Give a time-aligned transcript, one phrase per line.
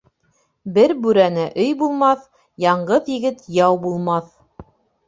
[0.77, 2.27] Бер бүрәнә өй булмаҫ,
[2.67, 4.35] яңғыҙ егет яу булмаҫ.